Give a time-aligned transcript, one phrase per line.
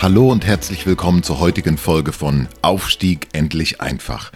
[0.00, 4.30] Hallo und herzlich willkommen zur heutigen Folge von Aufstieg endlich einfach.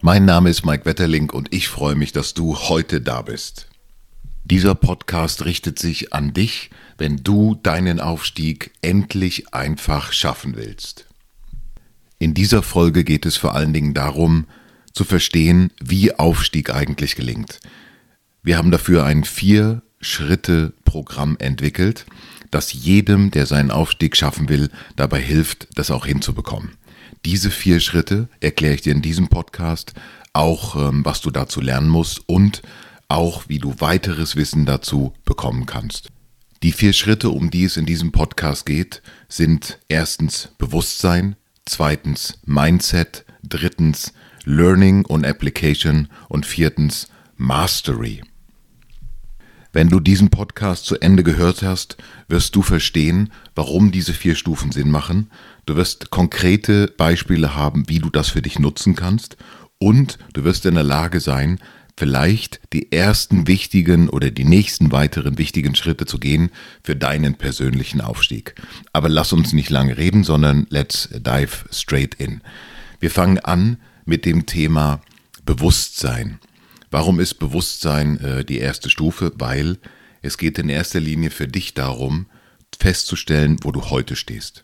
[0.00, 3.68] Mein Name ist Mike Wetterling und ich freue mich, dass du heute da bist.
[4.42, 11.06] Dieser Podcast richtet sich an dich, wenn du deinen Aufstieg endlich einfach schaffen willst.
[12.18, 14.46] In dieser Folge geht es vor allen Dingen darum,
[14.92, 17.60] zu verstehen, wie Aufstieg eigentlich gelingt.
[18.42, 22.04] Wir haben dafür ein Vier-Schritte-Programm entwickelt,
[22.50, 26.72] das jedem, der seinen Aufstieg schaffen will, dabei hilft, das auch hinzubekommen.
[27.24, 29.94] Diese vier Schritte erkläre ich dir in diesem Podcast,
[30.32, 32.62] auch ähm, was du dazu lernen musst und
[33.08, 36.08] auch wie du weiteres Wissen dazu bekommen kannst.
[36.62, 43.24] Die vier Schritte, um die es in diesem Podcast geht, sind erstens Bewusstsein, zweitens Mindset,
[43.42, 44.12] drittens
[44.44, 48.22] Learning und Application und viertens Mastery.
[49.76, 54.72] Wenn du diesen Podcast zu Ende gehört hast, wirst du verstehen, warum diese vier Stufen
[54.72, 55.30] Sinn machen.
[55.66, 59.36] Du wirst konkrete Beispiele haben, wie du das für dich nutzen kannst.
[59.76, 61.60] Und du wirst in der Lage sein,
[61.94, 66.48] vielleicht die ersten wichtigen oder die nächsten weiteren wichtigen Schritte zu gehen
[66.82, 68.54] für deinen persönlichen Aufstieg.
[68.94, 72.40] Aber lass uns nicht lange reden, sondern let's dive straight in.
[72.98, 73.76] Wir fangen an
[74.06, 75.02] mit dem Thema
[75.44, 76.38] Bewusstsein.
[76.90, 79.32] Warum ist Bewusstsein äh, die erste Stufe?
[79.36, 79.78] Weil
[80.22, 82.26] es geht in erster Linie für dich darum,
[82.78, 84.62] festzustellen, wo du heute stehst.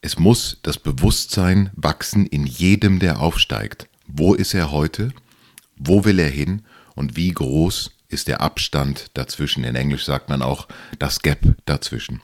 [0.00, 3.88] Es muss das Bewusstsein wachsen in jedem, der aufsteigt.
[4.06, 5.12] Wo ist er heute?
[5.76, 6.62] Wo will er hin?
[6.94, 9.64] Und wie groß ist der Abstand dazwischen?
[9.64, 10.66] In Englisch sagt man auch
[10.98, 12.20] das Gap dazwischen.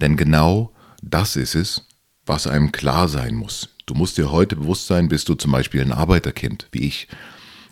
[0.00, 0.72] Denn genau
[1.02, 1.86] das ist es,
[2.26, 3.70] was einem klar sein muss.
[3.86, 7.08] Du musst dir heute bewusst sein, bist du zum Beispiel ein Arbeiterkind, wie ich,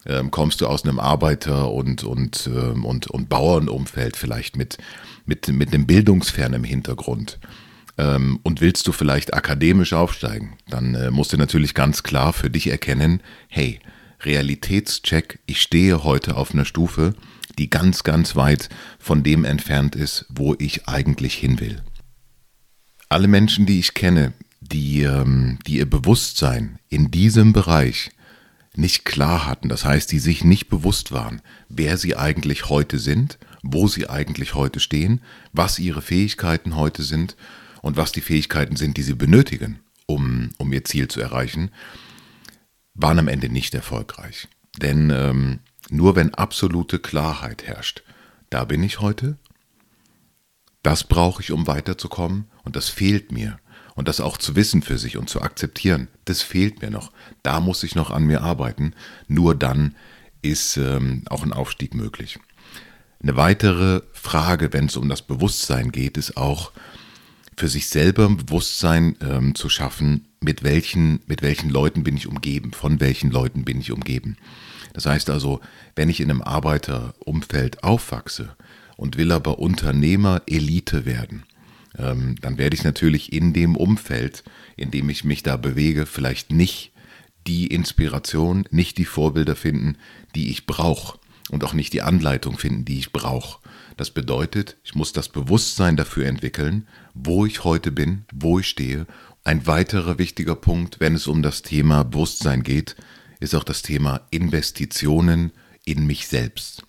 [0.06, 4.78] ähm, kommst du aus einem Arbeiter- und, und, ähm, und, und Bauernumfeld vielleicht mit,
[5.26, 7.38] mit, mit einem bildungsfernen Hintergrund
[7.98, 12.48] ähm, und willst du vielleicht akademisch aufsteigen, dann äh, musst du natürlich ganz klar für
[12.48, 13.80] dich erkennen, hey,
[14.20, 17.14] Realitätscheck, ich stehe heute auf einer Stufe,
[17.58, 21.82] die ganz, ganz weit von dem entfernt ist, wo ich eigentlich hin will.
[23.08, 28.10] Alle Menschen, die ich kenne, die, ähm, die ihr Bewusstsein in diesem Bereich
[28.78, 33.38] nicht klar hatten, das heißt, die sich nicht bewusst waren, wer sie eigentlich heute sind,
[33.62, 35.20] wo sie eigentlich heute stehen,
[35.52, 37.36] was ihre Fähigkeiten heute sind
[37.82, 41.72] und was die Fähigkeiten sind, die sie benötigen, um, um ihr Ziel zu erreichen,
[42.94, 44.46] waren am Ende nicht erfolgreich.
[44.80, 45.58] Denn ähm,
[45.90, 48.04] nur wenn absolute Klarheit herrscht,
[48.48, 49.38] da bin ich heute,
[50.84, 53.58] das brauche ich, um weiterzukommen und das fehlt mir
[53.98, 57.10] und das auch zu wissen für sich und zu akzeptieren, das fehlt mir noch.
[57.42, 58.94] Da muss ich noch an mir arbeiten.
[59.26, 59.96] Nur dann
[60.40, 62.38] ist ähm, auch ein Aufstieg möglich.
[63.20, 66.70] Eine weitere Frage, wenn es um das Bewusstsein geht, ist auch
[67.56, 72.28] für sich selber ein Bewusstsein ähm, zu schaffen, mit welchen, mit welchen Leuten bin ich
[72.28, 74.36] umgeben, von welchen Leuten bin ich umgeben.
[74.92, 75.60] Das heißt also,
[75.96, 78.54] wenn ich in einem Arbeiterumfeld aufwachse
[78.96, 81.42] und will aber Unternehmer Elite werden,
[81.98, 84.44] ähm, dann werde ich natürlich in dem Umfeld,
[84.76, 86.92] in dem ich mich da bewege, vielleicht nicht
[87.46, 89.96] die Inspiration, nicht die Vorbilder finden,
[90.34, 91.18] die ich brauche
[91.50, 93.60] und auch nicht die Anleitung finden, die ich brauche.
[93.96, 99.06] Das bedeutet, ich muss das Bewusstsein dafür entwickeln, wo ich heute bin, wo ich stehe.
[99.44, 102.96] Ein weiterer wichtiger Punkt, wenn es um das Thema Bewusstsein geht,
[103.40, 105.52] ist auch das Thema Investitionen
[105.84, 106.84] in mich selbst.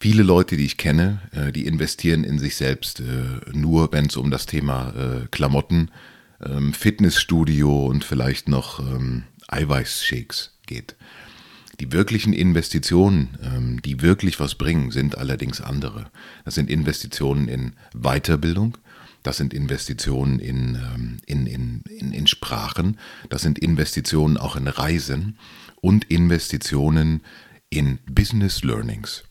[0.00, 3.04] Viele Leute, die ich kenne, äh, die investieren in sich selbst, äh,
[3.52, 5.90] nur wenn es um das Thema äh, Klamotten,
[6.44, 10.94] ähm, Fitnessstudio und vielleicht noch ähm, Eiweißshakes geht.
[11.80, 16.06] Die wirklichen Investitionen, ähm, die wirklich was bringen, sind allerdings andere.
[16.44, 18.78] Das sind Investitionen in Weiterbildung,
[19.24, 20.78] das sind Investitionen in,
[21.26, 22.98] in, in, in, in Sprachen,
[23.30, 25.36] das sind Investitionen auch in Reisen
[25.80, 27.22] und Investitionen
[27.68, 29.24] in Business Learnings.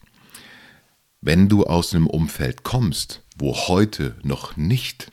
[1.21, 5.11] Wenn du aus einem Umfeld kommst, wo heute noch nicht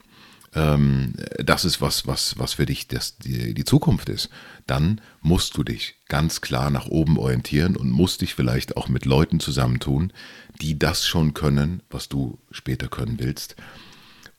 [0.55, 4.31] ähm, das ist was, was, was für dich das, die, die Zukunft ist,
[4.67, 9.05] dann musst du dich ganz klar nach oben orientieren und musst dich vielleicht auch mit
[9.05, 10.13] Leuten zusammentun,
[10.61, 13.57] die das schon können, was du später können willst.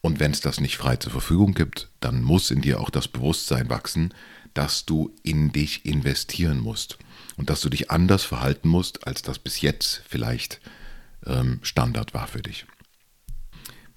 [0.01, 3.07] Und wenn es das nicht frei zur Verfügung gibt, dann muss in dir auch das
[3.07, 4.13] Bewusstsein wachsen,
[4.53, 6.97] dass du in dich investieren musst
[7.35, 10.61] und dass du dich anders verhalten musst, als das bis jetzt vielleicht
[11.25, 12.65] ähm, Standard war für dich.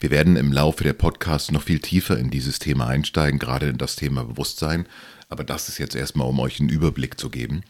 [0.00, 3.78] Wir werden im Laufe der Podcasts noch viel tiefer in dieses Thema einsteigen, gerade in
[3.78, 4.86] das Thema Bewusstsein,
[5.28, 7.62] aber das ist jetzt erstmal, um euch einen Überblick zu geben.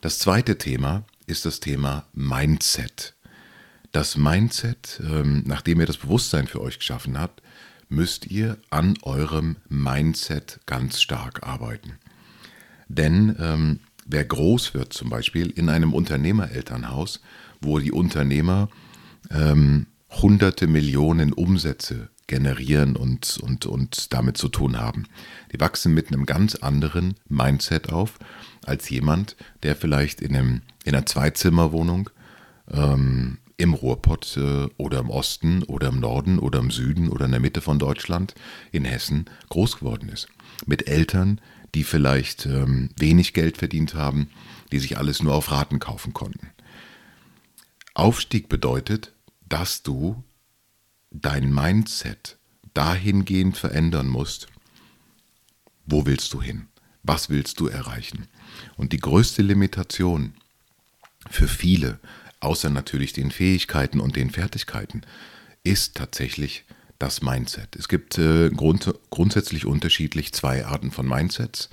[0.00, 3.14] Das zweite Thema ist das Thema Mindset.
[3.90, 7.42] Das Mindset, ähm, nachdem ihr das Bewusstsein für euch geschaffen habt,
[7.88, 11.98] müsst ihr an eurem Mindset ganz stark arbeiten.
[12.88, 17.20] Denn ähm, wer groß wird, zum Beispiel in einem Unternehmerelternhaus,
[17.60, 18.68] wo die Unternehmer
[19.30, 25.04] ähm, hunderte Millionen Umsätze generieren und, und, und damit zu tun haben.
[25.52, 28.18] Die wachsen mit einem ganz anderen Mindset auf
[28.64, 32.10] als jemand, der vielleicht in, einem, in einer Zweizimmerwohnung
[32.70, 37.30] ähm, im Ruhrpott äh, oder im Osten oder im Norden oder im Süden oder in
[37.30, 38.34] der Mitte von Deutschland,
[38.72, 40.28] in Hessen, groß geworden ist.
[40.66, 41.40] Mit Eltern,
[41.74, 44.28] die vielleicht ähm, wenig Geld verdient haben,
[44.72, 46.50] die sich alles nur auf Raten kaufen konnten.
[47.94, 49.12] Aufstieg bedeutet,
[49.48, 50.22] dass du
[51.10, 52.38] dein Mindset
[52.74, 54.48] dahingehend verändern musst,
[55.86, 56.66] wo willst du hin?
[57.04, 58.26] Was willst du erreichen?
[58.76, 60.34] Und die größte Limitation
[61.30, 62.00] für viele,
[62.40, 65.02] außer natürlich den Fähigkeiten und den Fertigkeiten,
[65.62, 66.64] ist tatsächlich
[66.98, 67.76] das Mindset.
[67.76, 71.68] Es gibt äh, grund grundsätzlich unterschiedlich zwei Arten von Mindsets.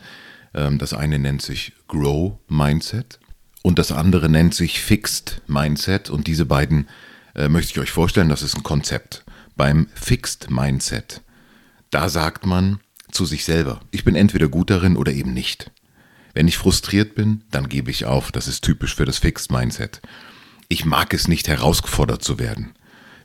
[0.54, 3.20] Ähm, das eine nennt sich Grow Mindset
[3.63, 6.10] und das andere nennt sich Fixed Mindset.
[6.10, 6.88] Und diese beiden
[7.36, 9.24] äh, möchte ich euch vorstellen, das ist ein Konzept.
[9.56, 11.22] Beim Fixed Mindset,
[11.92, 12.80] da sagt man
[13.12, 15.72] zu sich selber, ich bin entweder gut darin oder eben nicht.
[16.34, 18.31] Wenn ich frustriert bin, dann gebe ich auf.
[18.31, 20.02] Das ist typisch für das Fixed Mindset.
[20.69, 22.72] Ich mag es nicht, herausgefordert zu werden.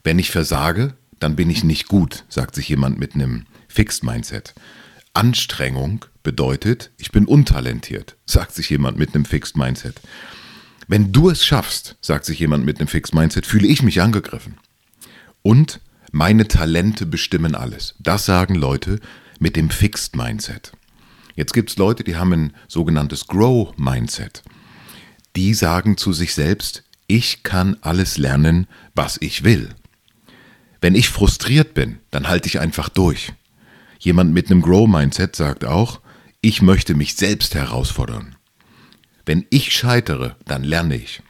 [0.02, 4.54] Wenn ich versage, dann bin ich nicht gut, sagt sich jemand mit einem Fixed Mindset.
[5.16, 9.98] Anstrengung bedeutet, ich bin untalentiert, sagt sich jemand mit einem Fixed Mindset.
[10.88, 14.58] Wenn du es schaffst, sagt sich jemand mit einem Fixed Mindset, fühle ich mich angegriffen.
[15.40, 15.80] Und
[16.12, 17.94] meine Talente bestimmen alles.
[17.98, 19.00] Das sagen Leute
[19.38, 20.72] mit dem Fixed Mindset.
[21.34, 24.42] Jetzt gibt es Leute, die haben ein sogenanntes Grow Mindset.
[25.34, 29.70] Die sagen zu sich selbst, ich kann alles lernen, was ich will.
[30.82, 33.32] Wenn ich frustriert bin, dann halte ich einfach durch.
[33.98, 36.00] Jemand mit einem Grow Mindset sagt auch,
[36.40, 38.36] ich möchte mich selbst herausfordern.
[39.24, 41.22] Wenn ich scheitere, dann lerne ich.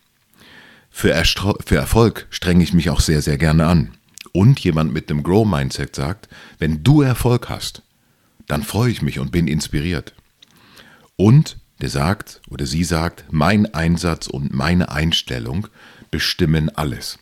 [0.91, 3.93] Für, für Erfolg strenge ich mich auch sehr, sehr gerne an.
[4.33, 6.29] Und jemand mit dem Grow-Mindset sagt,
[6.59, 7.83] wenn du Erfolg hast,
[8.47, 10.15] dann freue ich mich und bin inspiriert.
[11.17, 15.69] Und der sagt oder sie sagt, mein Einsatz und meine Einstellung
[16.11, 17.19] bestimmen alles.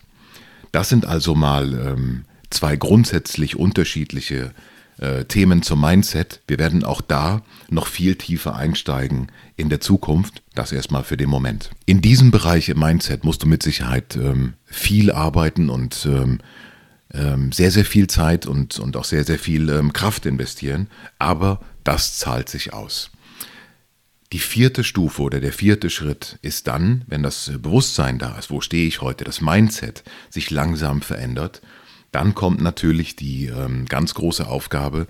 [0.73, 4.53] Das sind also mal ähm, zwei grundsätzlich unterschiedliche
[4.99, 6.41] äh, Themen zum Mindset.
[6.47, 10.41] Wir werden auch da noch viel tiefer einsteigen in der Zukunft.
[10.53, 11.71] Das erstmal für den Moment.
[11.85, 16.39] In diesem Bereich im Mindset musst du mit Sicherheit ähm, viel arbeiten und ähm,
[17.13, 20.87] ähm, sehr, sehr viel Zeit und, und auch sehr, sehr viel ähm, Kraft investieren.
[21.19, 23.11] Aber das zahlt sich aus.
[24.31, 28.59] Die vierte Stufe oder der vierte Schritt ist dann, wenn das Bewusstsein da ist, wo
[28.59, 31.61] stehe ich heute, das Mindset sich langsam verändert
[32.15, 35.07] dann kommt natürlich die ähm, ganz große Aufgabe,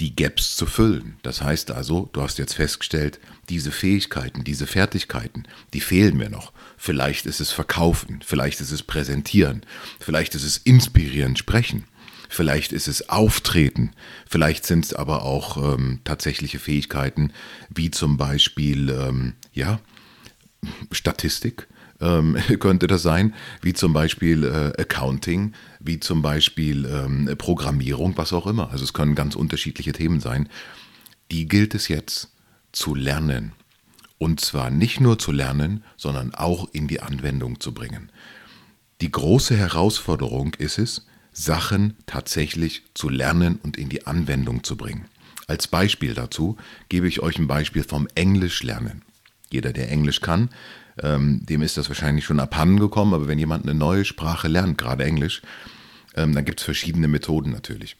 [0.00, 1.16] die Gaps zu füllen.
[1.22, 3.20] Das heißt also, du hast jetzt festgestellt,
[3.50, 5.42] diese Fähigkeiten, diese Fertigkeiten,
[5.74, 6.54] die fehlen mir noch.
[6.78, 9.66] Vielleicht ist es Verkaufen, vielleicht ist es Präsentieren,
[10.00, 11.84] vielleicht ist es Inspirieren, Sprechen,
[12.30, 13.90] vielleicht ist es Auftreten,
[14.26, 17.34] vielleicht sind es aber auch ähm, tatsächliche Fähigkeiten,
[17.68, 19.78] wie zum Beispiel, ähm, ja,
[20.90, 21.68] Statistik,
[22.00, 28.32] ähm, könnte das sein, wie zum Beispiel äh, Accounting, wie zum Beispiel ähm, Programmierung, was
[28.32, 28.70] auch immer.
[28.70, 30.48] Also es können ganz unterschiedliche Themen sein.
[31.30, 32.30] Die gilt es jetzt
[32.72, 33.52] zu lernen.
[34.18, 38.10] Und zwar nicht nur zu lernen, sondern auch in die Anwendung zu bringen.
[39.02, 45.04] Die große Herausforderung ist es, Sachen tatsächlich zu lernen und in die Anwendung zu bringen.
[45.46, 46.56] Als Beispiel dazu
[46.88, 49.02] gebe ich euch ein Beispiel vom Englisch lernen.
[49.50, 50.48] Jeder, der Englisch kann,
[51.02, 54.78] ähm, dem ist das wahrscheinlich schon abhanden gekommen, aber wenn jemand eine neue Sprache lernt,
[54.78, 55.42] gerade Englisch,
[56.14, 57.96] ähm, dann gibt es verschiedene Methoden natürlich.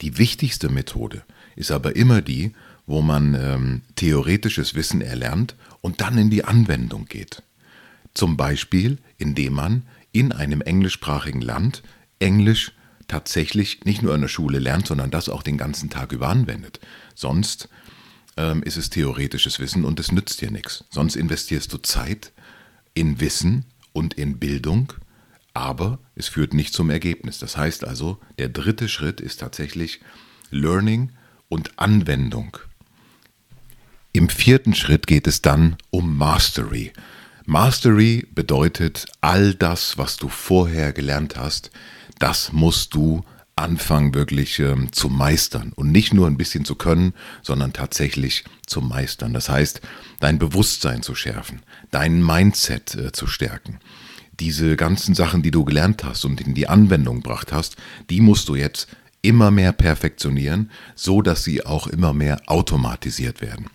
[0.00, 1.22] Die wichtigste Methode
[1.56, 2.52] ist aber immer die,
[2.86, 7.42] wo man ähm, theoretisches Wissen erlernt und dann in die Anwendung geht.
[8.12, 11.82] Zum Beispiel, indem man in einem englischsprachigen Land
[12.18, 12.72] Englisch
[13.08, 16.80] tatsächlich nicht nur in der Schule lernt, sondern das auch den ganzen Tag über anwendet.
[17.14, 17.68] Sonst
[18.36, 20.84] ähm, ist es theoretisches Wissen und es nützt dir nichts.
[20.90, 22.32] Sonst investierst du Zeit
[22.94, 24.92] in Wissen und in Bildung,
[25.52, 27.38] aber es führt nicht zum Ergebnis.
[27.38, 30.00] Das heißt also, der dritte Schritt ist tatsächlich
[30.50, 31.12] Learning
[31.48, 32.56] und Anwendung.
[34.12, 36.92] Im vierten Schritt geht es dann um Mastery.
[37.46, 41.70] Mastery bedeutet, all das, was du vorher gelernt hast,
[42.18, 43.24] das musst du
[43.56, 48.80] anfangen wirklich ähm, zu meistern und nicht nur ein bisschen zu können, sondern tatsächlich zu
[48.80, 49.32] meistern.
[49.32, 49.80] Das heißt,
[50.20, 53.78] dein Bewusstsein zu schärfen, dein Mindset äh, zu stärken.
[54.40, 57.76] Diese ganzen Sachen, die du gelernt hast und in die Anwendung gebracht hast,
[58.10, 58.88] die musst du jetzt
[59.22, 63.66] immer mehr perfektionieren, so dass sie auch immer mehr automatisiert werden.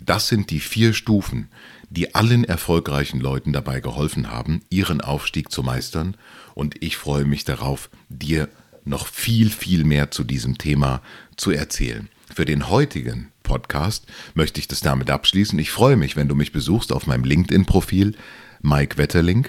[0.00, 1.48] Das sind die vier Stufen,
[1.90, 6.16] die allen erfolgreichen Leuten dabei geholfen haben, ihren Aufstieg zu meistern.
[6.54, 8.48] Und ich freue mich darauf, dir
[8.86, 11.02] noch viel, viel mehr zu diesem Thema
[11.36, 12.08] zu erzählen.
[12.34, 15.58] Für den heutigen Podcast möchte ich das damit abschließen.
[15.58, 18.14] Ich freue mich, wenn du mich besuchst auf meinem LinkedIn-Profil
[18.62, 19.48] Mike Wetterling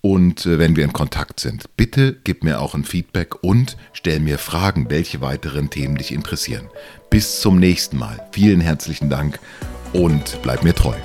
[0.00, 1.64] und äh, wenn wir in Kontakt sind.
[1.76, 6.68] Bitte gib mir auch ein Feedback und stell mir Fragen, welche weiteren Themen dich interessieren.
[7.10, 8.24] Bis zum nächsten Mal.
[8.32, 9.40] Vielen herzlichen Dank
[9.92, 10.96] und bleib mir treu.